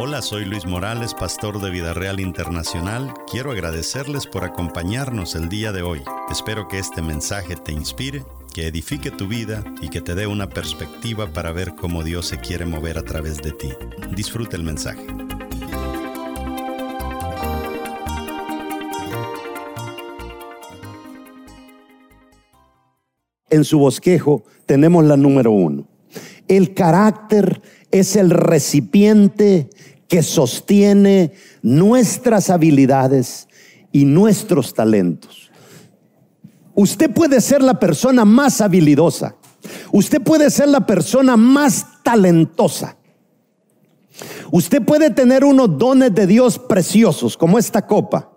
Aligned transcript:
Hola, 0.00 0.22
soy 0.22 0.44
Luis 0.44 0.64
Morales, 0.64 1.12
pastor 1.12 1.60
de 1.60 1.70
Vida 1.70 1.92
Real 1.92 2.20
Internacional. 2.20 3.12
Quiero 3.28 3.50
agradecerles 3.50 4.28
por 4.28 4.44
acompañarnos 4.44 5.34
el 5.34 5.48
día 5.48 5.72
de 5.72 5.82
hoy. 5.82 6.02
Espero 6.30 6.68
que 6.68 6.78
este 6.78 7.02
mensaje 7.02 7.56
te 7.56 7.72
inspire, 7.72 8.22
que 8.54 8.68
edifique 8.68 9.10
tu 9.10 9.26
vida 9.26 9.64
y 9.82 9.88
que 9.88 10.00
te 10.00 10.14
dé 10.14 10.28
una 10.28 10.48
perspectiva 10.48 11.32
para 11.32 11.50
ver 11.50 11.74
cómo 11.74 12.04
Dios 12.04 12.26
se 12.26 12.38
quiere 12.38 12.64
mover 12.64 12.96
a 12.96 13.02
través 13.02 13.42
de 13.42 13.50
ti. 13.50 13.70
Disfruta 14.14 14.54
el 14.54 14.62
mensaje. 14.62 15.04
En 23.50 23.64
su 23.64 23.80
bosquejo 23.80 24.44
tenemos 24.64 25.04
la 25.04 25.16
número 25.16 25.50
uno. 25.50 25.88
El 26.46 26.72
carácter 26.72 27.60
es 27.90 28.16
el 28.16 28.30
recipiente 28.30 29.70
que 30.08 30.22
sostiene 30.22 31.32
nuestras 31.62 32.50
habilidades 32.50 33.46
y 33.92 34.04
nuestros 34.04 34.74
talentos. 34.74 35.50
Usted 36.74 37.10
puede 37.12 37.40
ser 37.40 37.62
la 37.62 37.78
persona 37.78 38.24
más 38.24 38.60
habilidosa. 38.60 39.36
Usted 39.92 40.22
puede 40.22 40.50
ser 40.50 40.68
la 40.68 40.86
persona 40.86 41.36
más 41.36 42.02
talentosa. 42.02 42.96
Usted 44.50 44.82
puede 44.82 45.10
tener 45.10 45.44
unos 45.44 45.76
dones 45.76 46.14
de 46.14 46.26
Dios 46.26 46.58
preciosos, 46.58 47.36
como 47.36 47.58
esta 47.58 47.86
copa. 47.86 48.32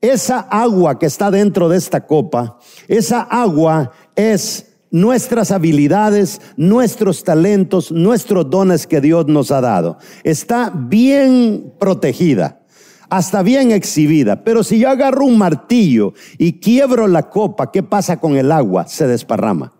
Esa 0.00 0.40
agua 0.40 0.98
que 0.98 1.06
está 1.06 1.30
dentro 1.30 1.68
de 1.68 1.78
esta 1.78 2.06
copa, 2.06 2.58
esa 2.88 3.22
agua 3.22 3.92
es 4.16 4.71
nuestras 4.92 5.50
habilidades, 5.50 6.40
nuestros 6.56 7.24
talentos, 7.24 7.90
nuestros 7.90 8.48
dones 8.48 8.86
que 8.86 9.00
Dios 9.00 9.26
nos 9.26 9.50
ha 9.50 9.60
dado. 9.60 9.98
Está 10.22 10.70
bien 10.72 11.72
protegida, 11.80 12.60
hasta 13.08 13.42
bien 13.42 13.72
exhibida. 13.72 14.44
Pero 14.44 14.62
si 14.62 14.78
yo 14.78 14.90
agarro 14.90 15.24
un 15.24 15.38
martillo 15.38 16.14
y 16.38 16.60
quiebro 16.60 17.08
la 17.08 17.28
copa, 17.28 17.72
¿qué 17.72 17.82
pasa 17.82 18.18
con 18.18 18.36
el 18.36 18.52
agua? 18.52 18.86
Se 18.86 19.08
desparrama. 19.08 19.72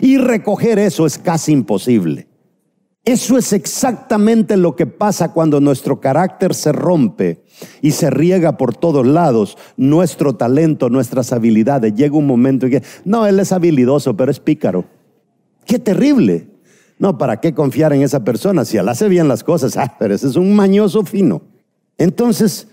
Y 0.00 0.18
recoger 0.18 0.78
eso 0.78 1.06
es 1.06 1.18
casi 1.18 1.52
imposible. 1.52 2.28
Eso 3.06 3.38
es 3.38 3.52
exactamente 3.52 4.56
lo 4.56 4.74
que 4.74 4.84
pasa 4.84 5.32
cuando 5.32 5.60
nuestro 5.60 6.00
carácter 6.00 6.54
se 6.54 6.72
rompe 6.72 7.44
y 7.80 7.92
se 7.92 8.10
riega 8.10 8.56
por 8.56 8.74
todos 8.74 9.06
lados. 9.06 9.56
Nuestro 9.76 10.34
talento, 10.34 10.90
nuestras 10.90 11.32
habilidades. 11.32 11.94
Llega 11.94 12.16
un 12.16 12.26
momento 12.26 12.66
en 12.66 12.72
que, 12.72 12.82
no, 13.04 13.24
él 13.24 13.38
es 13.38 13.52
habilidoso, 13.52 14.16
pero 14.16 14.32
es 14.32 14.40
pícaro. 14.40 14.86
Qué 15.64 15.78
terrible. 15.78 16.48
No, 16.98 17.16
¿para 17.16 17.40
qué 17.40 17.54
confiar 17.54 17.92
en 17.92 18.02
esa 18.02 18.24
persona? 18.24 18.64
Si 18.64 18.76
él 18.76 18.88
hace 18.88 19.08
bien 19.08 19.28
las 19.28 19.44
cosas, 19.44 19.76
ah, 19.76 19.94
pero 20.00 20.12
ese 20.12 20.26
es 20.26 20.34
un 20.34 20.56
mañoso 20.56 21.04
fino. 21.04 21.42
Entonces, 21.98 22.66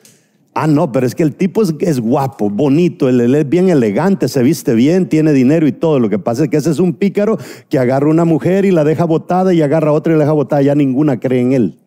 Ah, 0.56 0.68
no, 0.68 0.92
pero 0.92 1.08
es 1.08 1.16
que 1.16 1.24
el 1.24 1.36
tipo 1.36 1.64
es, 1.64 2.00
guapo, 2.00 2.50
bonito, 2.50 3.10
él, 3.10 3.34
es 3.34 3.50
bien 3.50 3.70
elegante, 3.70 4.28
se 4.28 4.44
viste 4.44 4.76
bien, 4.76 5.10
tiene 5.10 5.34
dinero 5.34 5.66
y 5.66 5.72
todo. 5.72 6.00
Lo 6.00 6.10
que 6.10 6.20
pasa 6.20 6.44
es 6.44 6.50
que 6.50 6.58
ese 6.58 6.70
es 6.70 6.80
un 6.80 6.94
pícaro 6.94 7.40
que 7.70 7.80
agarra 7.80 8.08
una 8.08 8.24
mujer 8.24 8.66
y 8.66 8.72
la 8.72 8.84
deja 8.84 9.06
botada 9.06 9.54
y 9.54 9.64
agarra 9.64 9.90
a 9.90 9.94
otra 9.94 10.14
y 10.14 10.18
la 10.18 10.24
deja 10.26 10.34
botada. 10.34 10.62
Ya 10.62 10.76
ninguna 10.76 11.20
cree 11.20 11.42
en 11.42 11.54
él. 11.54 11.80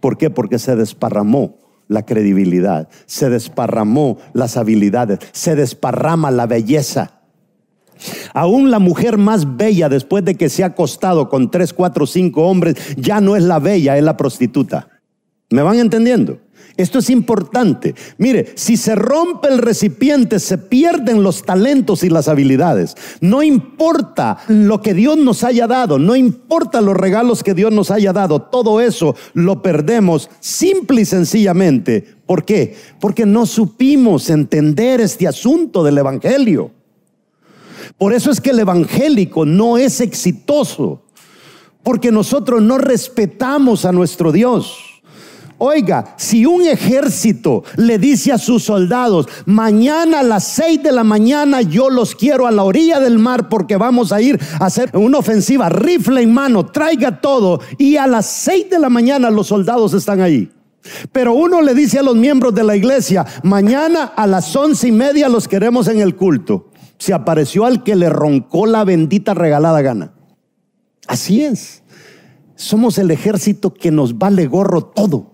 ¿Por 0.00 0.16
qué? 0.16 0.30
Porque 0.30 0.58
se 0.58 0.74
desparramó 0.74 1.58
la 1.88 2.06
credibilidad, 2.06 2.88
se 3.04 3.28
desparramó 3.28 4.16
las 4.32 4.56
habilidades, 4.56 5.18
se 5.32 5.54
desparrama 5.54 6.30
la 6.30 6.46
belleza. 6.46 7.20
Aún 8.32 8.70
la 8.70 8.78
mujer 8.78 9.18
más 9.18 9.56
bella 9.56 9.90
después 9.90 10.24
de 10.24 10.34
que 10.34 10.48
se 10.48 10.64
ha 10.64 10.68
acostado 10.68 11.28
con 11.28 11.50
tres, 11.50 11.74
cuatro, 11.74 12.06
cinco 12.06 12.46
hombres, 12.46 12.76
ya 12.96 13.20
no 13.20 13.36
es 13.36 13.42
la 13.42 13.58
bella, 13.58 13.98
es 13.98 14.02
la 14.02 14.16
prostituta. 14.16 14.88
¿Me 15.50 15.60
van 15.62 15.78
entendiendo? 15.78 16.38
Esto 16.76 16.98
es 16.98 17.10
importante. 17.10 17.94
Mire, 18.18 18.52
si 18.54 18.76
se 18.76 18.94
rompe 18.94 19.48
el 19.48 19.58
recipiente, 19.58 20.38
se 20.38 20.58
pierden 20.58 21.22
los 21.22 21.42
talentos 21.42 22.02
y 22.02 22.08
las 22.08 22.28
habilidades. 22.28 22.94
No 23.20 23.42
importa 23.42 24.38
lo 24.48 24.80
que 24.80 24.94
Dios 24.94 25.18
nos 25.18 25.44
haya 25.44 25.66
dado, 25.66 25.98
no 25.98 26.16
importa 26.16 26.80
los 26.80 26.96
regalos 26.96 27.42
que 27.42 27.54
Dios 27.54 27.72
nos 27.72 27.90
haya 27.90 28.12
dado, 28.12 28.42
todo 28.42 28.80
eso 28.80 29.14
lo 29.34 29.62
perdemos 29.62 30.30
simple 30.40 31.02
y 31.02 31.04
sencillamente. 31.04 32.16
¿Por 32.26 32.44
qué? 32.44 32.76
Porque 33.00 33.26
no 33.26 33.46
supimos 33.46 34.30
entender 34.30 35.00
este 35.00 35.28
asunto 35.28 35.84
del 35.84 35.98
Evangelio. 35.98 36.70
Por 37.98 38.12
eso 38.12 38.30
es 38.30 38.40
que 38.40 38.50
el 38.50 38.60
evangélico 38.60 39.44
no 39.44 39.78
es 39.78 40.00
exitoso, 40.00 41.02
porque 41.82 42.10
nosotros 42.10 42.62
no 42.62 42.78
respetamos 42.78 43.84
a 43.84 43.92
nuestro 43.92 44.32
Dios. 44.32 44.91
Oiga, 45.64 46.16
si 46.16 46.44
un 46.44 46.66
ejército 46.66 47.62
le 47.76 47.96
dice 47.96 48.32
a 48.32 48.38
sus 48.38 48.64
soldados, 48.64 49.28
mañana 49.46 50.18
a 50.18 50.24
las 50.24 50.42
seis 50.42 50.82
de 50.82 50.90
la 50.90 51.04
mañana 51.04 51.62
yo 51.62 51.88
los 51.88 52.16
quiero 52.16 52.48
a 52.48 52.50
la 52.50 52.64
orilla 52.64 52.98
del 52.98 53.20
mar 53.20 53.48
porque 53.48 53.76
vamos 53.76 54.10
a 54.10 54.20
ir 54.20 54.40
a 54.58 54.66
hacer 54.66 54.90
una 54.96 55.18
ofensiva, 55.18 55.68
rifle 55.68 56.20
en 56.20 56.34
mano, 56.34 56.66
traiga 56.66 57.20
todo, 57.20 57.60
y 57.78 57.96
a 57.96 58.08
las 58.08 58.26
seis 58.26 58.70
de 58.70 58.80
la 58.80 58.88
mañana 58.88 59.30
los 59.30 59.46
soldados 59.46 59.94
están 59.94 60.20
ahí. 60.20 60.50
Pero 61.12 61.32
uno 61.32 61.62
le 61.62 61.76
dice 61.76 62.00
a 62.00 62.02
los 62.02 62.16
miembros 62.16 62.52
de 62.56 62.64
la 62.64 62.74
iglesia, 62.74 63.24
mañana 63.44 64.14
a 64.16 64.26
las 64.26 64.56
once 64.56 64.88
y 64.88 64.92
media 64.92 65.28
los 65.28 65.46
queremos 65.46 65.86
en 65.86 66.00
el 66.00 66.16
culto. 66.16 66.70
Se 66.98 67.14
apareció 67.14 67.66
al 67.66 67.84
que 67.84 67.94
le 67.94 68.08
roncó 68.08 68.66
la 68.66 68.82
bendita 68.82 69.32
regalada 69.32 69.80
gana. 69.80 70.12
Así 71.06 71.40
es. 71.40 71.84
Somos 72.56 72.98
el 72.98 73.12
ejército 73.12 73.72
que 73.72 73.92
nos 73.92 74.18
vale 74.18 74.48
gorro 74.48 74.82
todo 74.82 75.31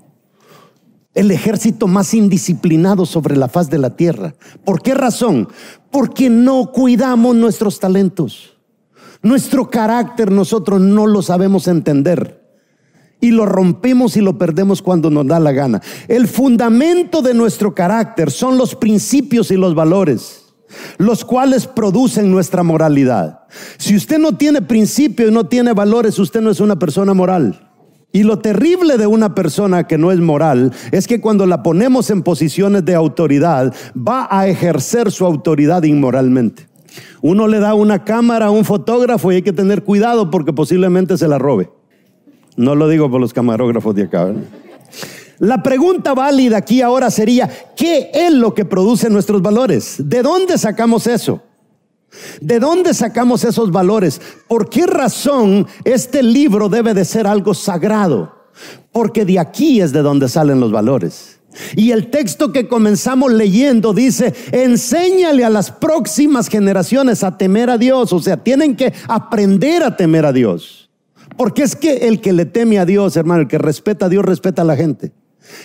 el 1.19 1.33
ejército 1.33 1.89
más 1.89 2.15
indisciplinado 2.15 3.05
sobre 3.05 3.37
la 3.37 3.49
faz 3.49 3.69
de 3.69 3.79
la 3.79 3.97
tierra. 3.97 4.37
¿Por 4.65 4.81
qué 4.83 4.95
razón? 4.95 5.49
Porque 5.91 6.31
no 6.31 6.71
cuidamos 6.71 7.35
nuestros 7.35 7.81
talentos. 7.81 8.57
Nuestro 9.21 9.69
carácter 9.69 10.31
nosotros 10.31 10.81
no 10.81 11.09
lo 11.09 11.21
sabemos 11.23 11.67
entender. 11.67 12.41
Y 13.21 13.33
lo 13.33 13.47
rompemos 13.47 14.17
y 14.17 14.21
lo 14.21 14.39
perdemos 14.39 14.81
cuando 14.81 15.11
nos 15.11 15.27
da 15.27 15.41
la 15.41 15.51
gana. 15.51 15.83
El 16.07 16.29
fundamento 16.29 17.21
de 17.21 17.35
nuestro 17.35 17.75
carácter 17.75 18.31
son 18.31 18.57
los 18.57 18.77
principios 18.77 19.51
y 19.51 19.57
los 19.57 19.75
valores 19.75 20.45
los 20.99 21.25
cuales 21.25 21.67
producen 21.67 22.31
nuestra 22.31 22.63
moralidad. 22.63 23.41
Si 23.79 23.97
usted 23.97 24.19
no 24.19 24.37
tiene 24.37 24.61
principios 24.61 25.31
y 25.31 25.33
no 25.33 25.47
tiene 25.47 25.73
valores, 25.73 26.19
usted 26.19 26.43
no 26.43 26.51
es 26.51 26.61
una 26.61 26.79
persona 26.79 27.15
moral. 27.15 27.68
Y 28.11 28.23
lo 28.23 28.39
terrible 28.39 28.97
de 28.97 29.07
una 29.07 29.35
persona 29.35 29.87
que 29.87 29.99
no 29.99 30.11
es 30.11 30.19
moral 30.19 30.73
es 30.93 31.07
que 31.07 31.21
cuando 31.21 31.47
la 31.47 31.63
ponemos 31.63 32.09
en 32.11 32.23
posiciones 32.23 32.85
de 32.85 32.95
autoridad, 32.95 33.75
va 33.97 34.27
a 34.31 34.49
ejercer 34.49 35.11
su 35.11 35.27
autoridad 35.27 35.83
inmoralmente. 35.83 36.69
Uno 37.21 37.47
le 37.49 37.61
da 37.61 37.75
una 37.75 38.05
cámara 38.05 38.47
a 38.47 38.51
un 38.51 38.65
fotógrafo 38.65 39.31
y 39.31 39.37
hay 39.37 39.43
que 39.43 39.53
tener 39.53 39.85
cuidado 39.85 40.31
porque 40.31 40.53
posiblemente 40.53 41.19
se 41.19 41.29
la 41.29 41.39
robe. 41.39 41.71
No 42.57 42.75
lo 42.75 42.89
digo 42.89 43.11
por 43.11 43.21
los 43.21 43.35
camarógrafos 43.35 43.95
de 43.95 44.05
acá. 44.05 44.33
La 45.39 45.63
pregunta 45.63 46.15
válida 46.15 46.57
aquí 46.57 46.83
ahora 46.83 47.11
sería, 47.11 47.49
¿qué 47.77 48.11
es 48.13 48.33
lo 48.33 48.55
que 48.55 48.65
produce 48.65 49.11
nuestros 49.11 49.43
valores? 49.43 49.97
¿De 49.99 50.23
dónde 50.23 50.59
sacamos 50.59 51.07
eso? 51.07 51.43
¿De 52.41 52.59
dónde 52.59 52.95
sacamos 52.95 53.45
esos 53.45 53.71
valores? 53.71 54.21
¿Por 54.49 54.69
qué 54.69 54.87
razón 54.87 55.67
este 55.85 56.23
libro 56.23 56.69
debe 56.69 56.95
de 56.95 57.05
ser 57.05 57.27
algo 57.27 57.55
sagrado? 57.55 58.35
Porque 58.93 59.25
de 59.25 59.39
aquí 59.39 59.81
es 59.81 59.93
de 59.93 60.03
donde 60.03 60.29
salen 60.29 60.61
los 60.61 60.73
valores. 60.73 61.39
Y 61.75 61.93
el 61.93 62.11
texto 62.11 62.53
que 62.53 62.69
comenzamos 62.69 63.33
leyendo 63.33 63.93
dice, 63.93 64.35
enséñale 64.53 65.45
a 65.45 65.51
las 65.51 65.71
próximas 65.71 66.49
generaciones 66.49 67.25
a 67.25 67.37
temer 67.37 67.71
a 67.71 67.79
Dios. 67.79 68.13
O 68.13 68.21
sea, 68.21 68.37
tienen 68.37 68.77
que 68.77 68.93
aprender 69.09 69.83
a 69.83 69.97
temer 69.97 70.27
a 70.27 70.33
Dios. 70.33 70.91
Porque 71.37 71.63
es 71.63 71.77
que 71.77 72.09
el 72.09 72.21
que 72.21 72.33
le 72.33 72.47
teme 72.47 72.79
a 72.79 72.85
Dios, 72.85 73.17
hermano, 73.17 73.43
el 73.43 73.49
que 73.49 73.59
respeta 73.59 74.07
a 74.07 74.09
Dios, 74.09 74.25
respeta 74.25 74.63
a 74.63 74.65
la 74.65 74.77
gente. 74.77 75.13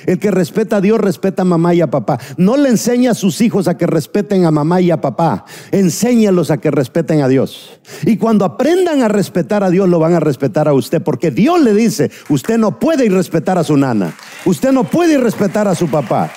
El 0.06 0.20
que 0.20 0.32
respeta 0.32 0.78
a 0.78 0.82
Dios 0.82 1.00
respeta 1.00 1.42
a 1.42 1.46
mamá 1.46 1.74
y 1.74 1.82
a 1.82 1.90
papá. 1.90 2.20
No 2.38 2.58
le 2.58 2.70
enseña 2.70 3.12
a 3.12 3.16
sus 3.16 3.42
hijos 3.42 3.68
a 3.68 3.78
que 3.78 3.88
respeten 3.88 4.46
a 4.46 4.52
mamá 4.52 4.82
y 4.82 4.92
a 4.92 5.02
papá. 5.02 5.46
Enséñalos 5.72 6.52
a 6.52 6.58
que 6.58 6.72
respeten 6.72 7.22
a 7.22 7.28
Dios. 7.28 7.80
Y 8.04 8.18
cuando 8.18 8.46
aprendan 8.46 9.02
a 9.04 9.08
respetar 9.08 9.64
a 9.64 9.70
Dios, 9.70 9.90
lo 9.90 10.00
van 10.00 10.14
a 10.14 10.20
respetar 10.20 10.68
a 10.68 10.74
usted. 10.74 11.02
Porque 11.02 11.32
Dios 11.32 11.62
le 11.62 11.74
dice, 11.74 12.12
usted 12.30 12.58
no 12.58 12.80
puede 12.80 13.06
ir 13.06 13.14
respetar 13.14 13.58
a 13.58 13.64
su 13.64 13.78
nana. 13.78 14.14
Usted 14.46 14.72
no 14.72 14.84
puede 14.84 15.14
ir 15.14 15.22
respetar 15.22 15.68
a 15.68 15.76
su 15.76 15.88
papá. 15.90 16.32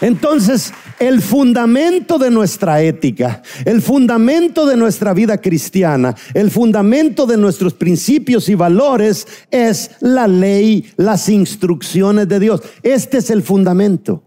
Entonces, 0.00 0.72
el 0.98 1.22
fundamento 1.22 2.18
de 2.18 2.30
nuestra 2.30 2.82
ética, 2.82 3.42
el 3.64 3.82
fundamento 3.82 4.66
de 4.66 4.76
nuestra 4.76 5.14
vida 5.14 5.38
cristiana, 5.38 6.14
el 6.34 6.50
fundamento 6.50 7.26
de 7.26 7.36
nuestros 7.36 7.74
principios 7.74 8.48
y 8.48 8.54
valores 8.54 9.26
es 9.50 9.90
la 10.00 10.26
ley, 10.26 10.90
las 10.96 11.28
instrucciones 11.28 12.28
de 12.28 12.40
Dios. 12.40 12.62
Este 12.82 13.18
es 13.18 13.30
el 13.30 13.42
fundamento. 13.42 14.22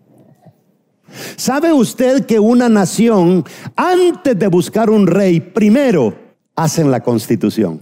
¿Sabe 1.35 1.73
usted 1.73 2.25
que 2.25 2.39
una 2.39 2.69
nación, 2.69 3.43
antes 3.75 4.37
de 4.37 4.47
buscar 4.47 4.89
un 4.89 5.07
rey, 5.07 5.41
primero 5.41 6.15
hacen 6.55 6.89
la 6.89 7.01
constitución 7.01 7.81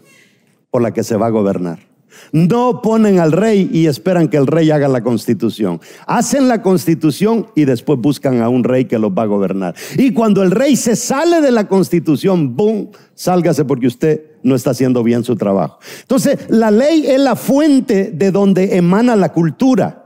por 0.72 0.82
la 0.82 0.92
que 0.92 1.04
se 1.04 1.16
va 1.16 1.28
a 1.28 1.32
gobernar? 1.32 1.89
No 2.32 2.82
ponen 2.82 3.20
al 3.20 3.32
rey 3.32 3.70
y 3.72 3.88
esperan 3.88 4.28
que 4.28 4.38
el 4.38 4.48
rey 4.48 4.72
haga 4.72 4.88
la 4.88 5.02
constitución. 5.02 5.82
Hacen 6.08 6.48
la 6.48 6.62
constitución 6.62 7.48
y 7.56 7.66
después 7.66 8.00
buscan 8.00 8.42
a 8.42 8.50
un 8.50 8.64
rey 8.64 8.86
que 8.86 9.00
los 9.00 9.12
va 9.12 9.24
a 9.24 9.28
gobernar. 9.28 9.76
Y 9.98 10.12
cuando 10.12 10.44
el 10.44 10.52
rey 10.52 10.76
se 10.76 10.96
sale 10.96 11.42
de 11.42 11.52
la 11.52 11.68
constitución, 11.68 12.56
¡boom! 12.56 12.90
Sálgase 13.16 13.66
porque 13.66 13.88
usted 13.88 14.22
no 14.44 14.56
está 14.56 14.72
haciendo 14.72 15.04
bien 15.04 15.24
su 15.24 15.36
trabajo. 15.36 15.80
Entonces, 16.02 16.40
la 16.50 16.72
ley 16.72 17.06
es 17.06 17.20
la 17.20 17.36
fuente 17.36 18.12
de 18.12 18.32
donde 18.32 18.78
emana 18.78 19.16
la 19.16 19.34
cultura. 19.34 20.06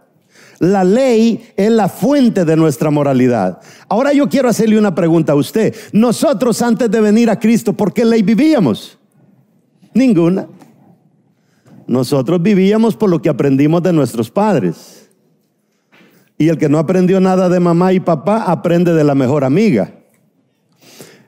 La 0.59 0.83
ley 0.83 1.51
es 1.57 1.69
la 1.71 1.89
fuente 1.89 2.45
de 2.45 2.55
nuestra 2.55 2.89
moralidad. 2.89 3.59
Ahora 3.89 4.13
yo 4.13 4.29
quiero 4.29 4.47
hacerle 4.47 4.77
una 4.77 4.95
pregunta 4.95 5.33
a 5.33 5.35
usted. 5.35 5.75
Nosotros 5.91 6.61
antes 6.61 6.89
de 6.89 7.01
venir 7.01 7.29
a 7.29 7.37
Cristo, 7.37 7.73
¿por 7.73 7.93
qué 7.93 8.05
ley 8.05 8.21
vivíamos? 8.21 8.97
Ninguna. 9.93 10.47
Nosotros 11.87 12.41
vivíamos 12.41 12.95
por 12.95 13.09
lo 13.09 13.21
que 13.21 13.29
aprendimos 13.29 13.83
de 13.83 13.93
nuestros 13.93 14.29
padres. 14.29 15.09
Y 16.37 16.49
el 16.49 16.57
que 16.57 16.69
no 16.69 16.77
aprendió 16.77 17.19
nada 17.19 17.49
de 17.49 17.59
mamá 17.59 17.93
y 17.93 17.99
papá 17.99 18.43
aprende 18.43 18.93
de 18.93 19.03
la 19.03 19.15
mejor 19.15 19.43
amiga. 19.43 19.93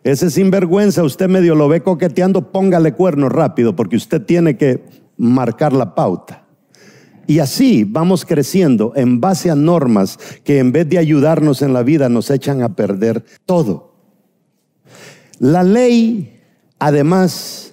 Ese 0.04 0.30
sinvergüenza, 0.30 1.04
usted 1.04 1.28
medio 1.28 1.56
lo 1.56 1.68
ve 1.68 1.82
coqueteando, 1.82 2.52
póngale 2.52 2.94
cuerno 2.94 3.28
rápido, 3.28 3.76
porque 3.76 3.96
usted 3.96 4.22
tiene 4.22 4.56
que 4.56 4.84
marcar 5.18 5.74
la 5.74 5.96
pauta. 5.96 6.46
Y 7.28 7.40
así 7.40 7.86
vamos 7.86 8.24
creciendo 8.24 8.94
en 8.96 9.20
base 9.20 9.50
a 9.50 9.56
normas 9.56 10.20
que 10.44 10.60
en 10.60 10.72
vez 10.72 10.88
de 10.88 11.00
ayudarnos 11.00 11.64
en 11.64 11.74
la 11.74 11.82
vida 11.82 12.08
nos 12.08 12.30
echan 12.30 12.62
a 12.62 12.76
perder 12.76 13.26
todo. 13.46 13.96
La 15.40 15.64
ley, 15.64 16.40
además, 16.78 17.65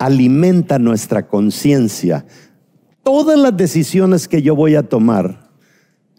alimenta 0.00 0.78
nuestra 0.78 1.28
conciencia. 1.28 2.24
Todas 3.04 3.38
las 3.38 3.54
decisiones 3.54 4.28
que 4.28 4.40
yo 4.40 4.56
voy 4.56 4.74
a 4.74 4.82
tomar, 4.82 5.50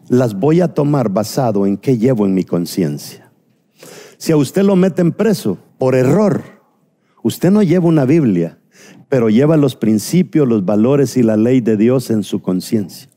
las 0.08 0.34
voy 0.34 0.60
a 0.60 0.68
tomar 0.68 1.08
basado 1.08 1.66
en 1.66 1.76
qué 1.76 1.98
llevo 1.98 2.24
en 2.24 2.32
mi 2.32 2.44
conciencia. 2.44 3.30
Si 4.18 4.30
a 4.30 4.36
usted 4.36 4.62
lo 4.62 4.76
meten 4.76 5.10
preso 5.10 5.58
por 5.78 5.96
error, 5.96 6.44
usted 7.24 7.50
no 7.50 7.60
lleva 7.64 7.88
una 7.88 8.04
Biblia, 8.04 8.56
pero 9.08 9.28
lleva 9.30 9.56
los 9.56 9.74
principios, 9.74 10.46
los 10.46 10.64
valores 10.64 11.16
y 11.16 11.24
la 11.24 11.36
ley 11.36 11.60
de 11.60 11.76
Dios 11.76 12.10
en 12.10 12.22
su 12.22 12.40
conciencia. 12.40 13.08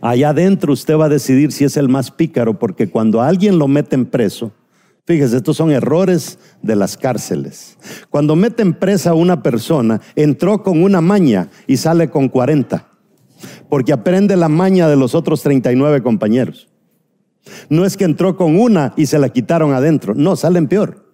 Allá 0.00 0.30
adentro 0.30 0.72
usted 0.72 0.96
va 0.96 1.04
a 1.04 1.10
decidir 1.10 1.52
si 1.52 1.64
es 1.64 1.76
el 1.76 1.88
más 1.88 2.10
pícaro, 2.10 2.58
porque 2.58 2.90
cuando 2.90 3.22
alguien 3.22 3.56
lo 3.58 3.68
meten 3.68 4.04
preso, 4.04 4.52
Fíjese, 5.08 5.38
estos 5.38 5.56
son 5.56 5.70
errores 5.70 6.38
de 6.60 6.76
las 6.76 6.98
cárceles. 6.98 7.78
Cuando 8.10 8.36
meten 8.36 8.74
presa 8.74 9.08
a 9.08 9.14
una 9.14 9.42
persona, 9.42 10.02
entró 10.14 10.62
con 10.62 10.82
una 10.82 11.00
maña 11.00 11.48
y 11.66 11.78
sale 11.78 12.10
con 12.10 12.28
40, 12.28 12.86
porque 13.70 13.94
aprende 13.94 14.36
la 14.36 14.50
maña 14.50 14.86
de 14.86 14.96
los 14.96 15.14
otros 15.14 15.40
39 15.40 16.02
compañeros. 16.02 16.68
No 17.70 17.86
es 17.86 17.96
que 17.96 18.04
entró 18.04 18.36
con 18.36 18.60
una 18.60 18.92
y 18.98 19.06
se 19.06 19.18
la 19.18 19.30
quitaron 19.30 19.72
adentro, 19.72 20.14
no, 20.14 20.36
salen 20.36 20.68
peor. 20.68 21.06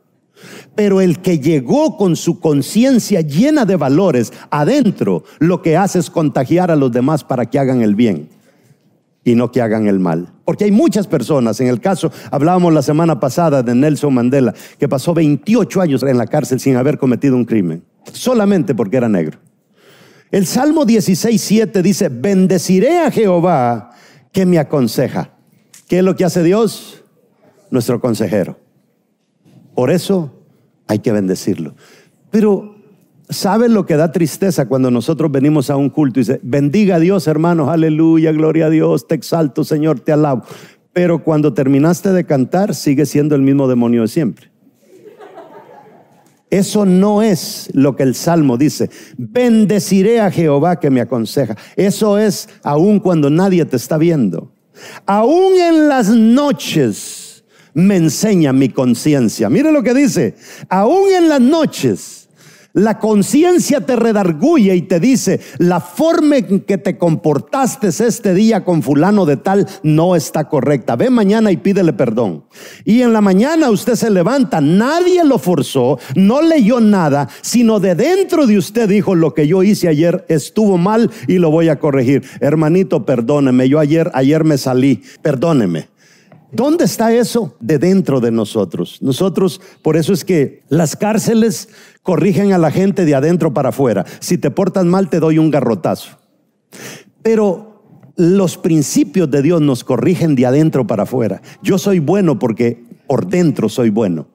Pero 0.75 1.01
el 1.01 1.21
que 1.21 1.39
llegó 1.39 1.97
con 1.97 2.17
su 2.17 2.41
conciencia 2.41 3.21
llena 3.21 3.65
de 3.65 3.77
valores 3.77 4.33
adentro, 4.51 5.23
lo 5.39 5.63
que 5.63 5.77
hace 5.77 6.01
es 6.01 6.11
contagiar 6.11 6.73
a 6.73 6.77
los 6.77 6.91
demás 6.91 7.23
para 7.23 7.47
que 7.47 7.61
hagan 7.61 7.81
el 7.81 7.95
bien 7.95 8.29
y 9.25 9.35
no 9.35 9.51
que 9.51 9.63
hagan 9.63 9.87
el 9.87 9.99
mal. 9.99 10.33
Porque 10.45 10.65
hay 10.65 10.71
muchas 10.71 11.07
personas, 11.07 11.61
en 11.61 11.69
el 11.69 11.81
caso, 11.81 12.13
hablábamos 12.31 12.73
la 12.73 12.83
semana 12.83 13.19
pasada 13.19 13.63
de 13.63 13.75
Nelson 13.75 14.13
Mandela, 14.13 14.55
que 14.79 14.89
pasó 14.89 15.15
28 15.15 15.81
años 15.81 16.03
en 16.03 16.19
la 16.19 16.27
cárcel 16.27 16.61
sin 16.61 16.77
haber 16.77 16.99
cometido 16.99 17.35
un 17.35 17.45
crimen, 17.45 17.83
solamente 18.13 18.75
porque 18.75 18.99
era 18.99 19.09
negro. 19.09 19.39
El 20.31 20.47
Salmo 20.47 20.85
16, 20.85 21.41
7 21.41 21.83
dice, 21.83 22.09
bendeciré 22.09 22.99
a 22.99 23.11
Jehová 23.11 23.93
que 24.33 24.45
me 24.45 24.59
aconseja. 24.59 25.31
¿Qué 25.89 25.99
es 25.99 26.05
lo 26.05 26.17
que 26.17 26.25
hace 26.25 26.43
Dios? 26.43 27.05
Nuestro 27.71 28.01
consejero. 28.01 28.59
Por 29.75 29.91
eso 29.91 30.35
hay 30.87 30.99
que 30.99 31.13
bendecirlo. 31.13 31.75
Pero 32.31 32.74
¿Saben 33.31 33.73
lo 33.73 33.87
que 33.87 33.97
da 33.97 34.13
tristeza 34.13 34.67
cuando 34.67 34.91
nosotros 34.91 35.33
venimos 35.33 35.71
a 35.71 35.77
un 35.77 35.89
culto 35.89 36.21
y 36.21 36.23
dice, 36.23 36.41
bendiga 36.43 36.97
a 36.97 37.01
Dios 37.01 37.27
hermanos, 37.27 37.71
aleluya, 37.71 38.33
gloria 38.33 38.67
a 38.67 38.71
Dios, 38.71 39.09
te 39.09 39.15
exalto 39.15 39.65
Señor, 39.65 40.01
te 40.01 40.13
alabo? 40.13 40.45
Pero 40.93 41.25
cuando 41.25 41.55
terminaste 41.55 42.13
de 42.13 42.25
cantar, 42.25 42.75
sigue 42.75 43.07
siendo 43.07 43.35
el 43.35 43.43
mismo 43.43 43.67
demonio 43.67 44.03
de 44.03 44.09
siempre. 44.09 44.51
Eso 46.51 46.87
no 46.87 47.21
es 47.21 47.69
lo 47.73 47.97
que 47.97 48.05
el 48.05 48.15
Salmo 48.15 48.57
dice. 48.57 48.89
Bendeciré 49.17 50.21
a 50.21 50.31
Jehová 50.31 50.79
que 50.79 50.91
me 50.91 51.01
aconseja. 51.01 51.57
Eso 51.75 52.17
es 52.17 52.49
aún 52.63 53.01
cuando 53.01 53.29
nadie 53.29 53.65
te 53.65 53.77
está 53.77 53.99
viendo. 53.99 54.53
Aún 55.05 55.55
en 55.59 55.89
las 55.89 56.11
noches 56.11 57.45
me 57.73 57.97
enseña 57.97 58.53
mi 58.53 58.69
conciencia. 58.69 59.51
Mire 59.51 59.73
lo 59.73 59.83
que 59.83 59.95
dice. 59.95 60.37
Aún 60.69 61.11
en 61.11 61.29
las 61.29 61.41
noches 61.41 62.24
la 62.75 62.99
conciencia 62.99 63.81
te 63.81 63.97
redarguye 63.97 64.75
y 64.75 64.83
te 64.83 65.01
dice, 65.01 65.41
la 65.59 65.81
forma 65.81 66.37
en 66.39 66.61
que 66.61 66.77
te 66.77 66.99
comportaste 66.99 67.89
este 67.89 68.35
día 68.35 68.65
con 68.65 68.83
fulano 68.83 69.25
de 69.27 69.37
tal 69.37 69.67
no 69.85 70.17
está 70.17 70.49
correcta. 70.49 70.97
Ve 70.97 71.09
mañana 71.09 71.53
y 71.53 71.57
pídele 71.57 71.93
perdón. 71.93 72.45
Y 72.85 73.03
en 73.03 73.13
la 73.13 73.21
mañana 73.21 73.71
usted 73.71 73.95
se 73.95 74.11
levanta, 74.11 74.61
nadie 74.61 75.25
lo 75.25 75.39
forzó, 75.39 75.99
no 76.17 76.43
leyó 76.43 76.81
nada, 76.81 77.29
sino 77.43 77.79
de 77.79 77.95
dentro 77.95 78.47
de 78.47 78.59
usted 78.59 78.89
dijo, 78.89 79.15
lo 79.15 79.35
que 79.35 79.47
yo 79.47 79.63
hice 79.63 79.89
ayer 79.89 80.25
estuvo 80.29 80.77
mal 80.77 81.11
y 81.29 81.39
lo 81.39 81.51
voy 81.51 81.69
a 81.69 81.79
corregir. 81.79 82.25
Hermanito, 82.41 83.07
perdóneme, 83.07 83.69
yo 83.69 83.79
ayer, 83.79 84.11
ayer 84.15 84.43
me 84.43 84.59
salí, 84.59 85.01
perdóneme. 85.23 85.94
¿Dónde 86.55 86.85
está 86.85 87.13
eso? 87.13 87.57
De 87.61 87.79
dentro 87.79 88.21
de 88.21 88.31
nosotros. 88.31 88.99
Nosotros, 89.01 89.61
por 89.83 89.97
eso 89.97 90.13
es 90.13 90.25
que 90.25 90.63
las 90.69 90.97
cárceles 90.97 91.69
corrigen 92.03 92.53
a 92.53 92.59
la 92.59 92.71
gente 92.71 93.05
de 93.05 93.15
adentro 93.15 93.53
para 93.53 93.71
afuera. 93.71 94.05
Si 94.21 94.39
te 94.39 94.51
portas 94.51 94.85
mal, 94.85 95.11
te 95.11 95.21
doy 95.21 95.39
un 95.39 95.51
garrotazo. 95.51 96.19
Pero 97.23 97.83
los 98.17 98.57
principios 98.57 99.31
de 99.31 99.43
Dios 99.43 99.61
nos 99.61 99.83
corrigen 99.83 100.35
de 100.35 100.47
adentro 100.47 100.87
para 100.87 101.03
afuera. 101.05 101.43
Yo 101.63 101.79
soy 101.79 101.99
bueno 101.99 102.39
porque 102.39 102.85
por 103.07 103.27
dentro 103.27 103.69
soy 103.69 103.91
bueno. 103.91 104.29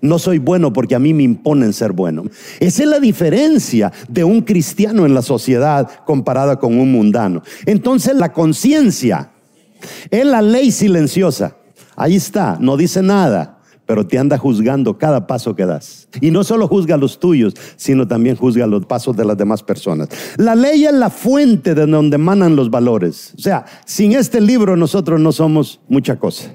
No 0.00 0.18
soy 0.18 0.38
bueno 0.38 0.72
porque 0.72 0.94
a 0.94 0.98
mí 0.98 1.12
me 1.12 1.22
imponen 1.22 1.72
ser 1.72 1.92
bueno. 1.92 2.24
Esa 2.60 2.82
es 2.82 2.88
la 2.88 3.00
diferencia 3.00 3.92
de 4.08 4.24
un 4.24 4.42
cristiano 4.42 5.06
en 5.06 5.14
la 5.14 5.22
sociedad 5.22 5.88
comparada 6.04 6.58
con 6.58 6.78
un 6.78 6.92
mundano. 6.92 7.42
Entonces 7.66 8.14
la 8.14 8.32
conciencia 8.32 9.31
es 10.10 10.26
la 10.26 10.42
ley 10.42 10.70
silenciosa. 10.70 11.56
Ahí 11.96 12.16
está, 12.16 12.56
no 12.60 12.76
dice 12.76 13.02
nada, 13.02 13.58
pero 13.86 14.06
te 14.06 14.18
anda 14.18 14.38
juzgando 14.38 14.96
cada 14.96 15.26
paso 15.26 15.54
que 15.54 15.66
das. 15.66 16.08
Y 16.20 16.30
no 16.30 16.44
solo 16.44 16.68
juzga 16.68 16.96
los 16.96 17.18
tuyos, 17.18 17.54
sino 17.76 18.06
también 18.06 18.36
juzga 18.36 18.66
los 18.66 18.86
pasos 18.86 19.16
de 19.16 19.24
las 19.24 19.36
demás 19.36 19.62
personas. 19.62 20.08
La 20.36 20.54
ley 20.54 20.84
es 20.84 20.92
la 20.92 21.10
fuente 21.10 21.74
de 21.74 21.86
donde 21.86 22.16
emanan 22.16 22.56
los 22.56 22.70
valores. 22.70 23.34
O 23.36 23.40
sea, 23.40 23.64
sin 23.84 24.12
este 24.12 24.40
libro 24.40 24.76
nosotros 24.76 25.20
no 25.20 25.32
somos 25.32 25.80
mucha 25.88 26.18
cosa. 26.18 26.54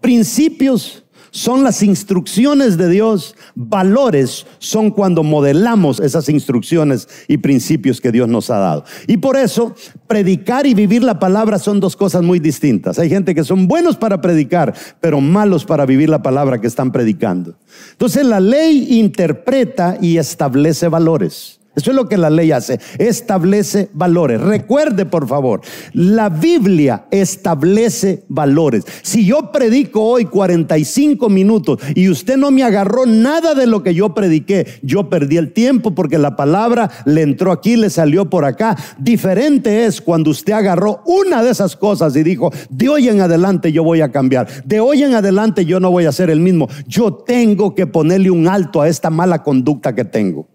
Principios 0.00 1.04
son 1.32 1.64
las 1.64 1.82
instrucciones 1.82 2.76
de 2.76 2.90
Dios, 2.90 3.34
valores 3.54 4.46
son 4.58 4.90
cuando 4.90 5.22
modelamos 5.22 5.98
esas 5.98 6.28
instrucciones 6.28 7.08
y 7.26 7.38
principios 7.38 8.02
que 8.02 8.12
Dios 8.12 8.28
nos 8.28 8.50
ha 8.50 8.58
dado. 8.58 8.84
Y 9.06 9.16
por 9.16 9.38
eso, 9.38 9.74
predicar 10.06 10.66
y 10.66 10.74
vivir 10.74 11.02
la 11.02 11.18
palabra 11.18 11.58
son 11.58 11.80
dos 11.80 11.96
cosas 11.96 12.22
muy 12.22 12.38
distintas. 12.38 12.98
Hay 12.98 13.08
gente 13.08 13.34
que 13.34 13.44
son 13.44 13.66
buenos 13.66 13.96
para 13.96 14.20
predicar, 14.20 14.74
pero 15.00 15.22
malos 15.22 15.64
para 15.64 15.86
vivir 15.86 16.10
la 16.10 16.22
palabra 16.22 16.60
que 16.60 16.66
están 16.66 16.92
predicando. 16.92 17.54
Entonces 17.92 18.26
la 18.26 18.38
ley 18.38 18.98
interpreta 19.00 19.96
y 20.02 20.18
establece 20.18 20.88
valores. 20.88 21.61
Eso 21.74 21.90
es 21.90 21.96
lo 21.96 22.06
que 22.06 22.18
la 22.18 22.28
ley 22.28 22.52
hace, 22.52 22.78
establece 22.98 23.88
valores. 23.94 24.42
Recuerde, 24.42 25.06
por 25.06 25.26
favor, 25.26 25.62
la 25.94 26.28
Biblia 26.28 27.06
establece 27.10 28.24
valores. 28.28 28.84
Si 29.00 29.24
yo 29.24 29.50
predico 29.52 30.02
hoy 30.02 30.26
45 30.26 31.30
minutos 31.30 31.80
y 31.94 32.10
usted 32.10 32.36
no 32.36 32.50
me 32.50 32.62
agarró 32.62 33.06
nada 33.06 33.54
de 33.54 33.66
lo 33.66 33.82
que 33.82 33.94
yo 33.94 34.12
prediqué, 34.12 34.66
yo 34.82 35.08
perdí 35.08 35.38
el 35.38 35.52
tiempo 35.54 35.94
porque 35.94 36.18
la 36.18 36.36
palabra 36.36 36.90
le 37.06 37.22
entró 37.22 37.50
aquí, 37.50 37.76
le 37.76 37.88
salió 37.88 38.28
por 38.28 38.44
acá. 38.44 38.76
Diferente 38.98 39.86
es 39.86 40.02
cuando 40.02 40.30
usted 40.30 40.52
agarró 40.52 41.02
una 41.06 41.42
de 41.42 41.52
esas 41.52 41.74
cosas 41.74 42.14
y 42.16 42.22
dijo, 42.22 42.52
de 42.68 42.90
hoy 42.90 43.08
en 43.08 43.22
adelante 43.22 43.72
yo 43.72 43.82
voy 43.82 44.02
a 44.02 44.12
cambiar, 44.12 44.46
de 44.64 44.80
hoy 44.80 45.04
en 45.04 45.14
adelante 45.14 45.64
yo 45.64 45.80
no 45.80 45.90
voy 45.90 46.04
a 46.04 46.12
ser 46.12 46.28
el 46.28 46.40
mismo, 46.40 46.68
yo 46.86 47.14
tengo 47.14 47.74
que 47.74 47.86
ponerle 47.86 48.30
un 48.30 48.46
alto 48.46 48.82
a 48.82 48.88
esta 48.88 49.08
mala 49.08 49.42
conducta 49.42 49.94
que 49.94 50.04
tengo. 50.04 50.52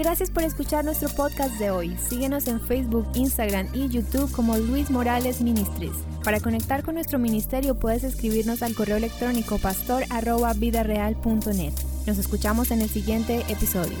Gracias 0.00 0.30
por 0.30 0.42
escuchar 0.44 0.82
nuestro 0.82 1.10
podcast 1.10 1.58
de 1.58 1.70
hoy. 1.70 1.94
Síguenos 2.08 2.46
en 2.46 2.58
Facebook, 2.58 3.06
Instagram 3.12 3.68
y 3.74 3.90
YouTube 3.90 4.32
como 4.32 4.56
Luis 4.56 4.90
Morales 4.90 5.42
Ministries. 5.42 5.92
Para 6.24 6.40
conectar 6.40 6.82
con 6.82 6.94
nuestro 6.94 7.18
ministerio 7.18 7.74
puedes 7.74 8.02
escribirnos 8.02 8.62
al 8.62 8.74
correo 8.74 8.96
electrónico 8.96 9.58
pastor.vidareal.net. 9.58 11.74
Nos 12.06 12.16
escuchamos 12.16 12.70
en 12.70 12.80
el 12.80 12.88
siguiente 12.88 13.44
episodio. 13.50 13.98